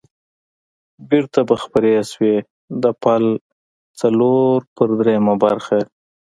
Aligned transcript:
بېرته 1.09 1.39
به 1.47 1.55
خپرې 1.63 1.93
شوې، 2.11 2.35
د 2.83 2.85
پل 3.03 3.23
څلور 3.99 4.57
پر 4.75 4.89
درېمه 4.99 5.35
برخه. 5.43 5.79